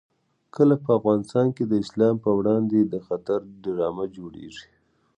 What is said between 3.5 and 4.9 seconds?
ډرامه جوړېږي.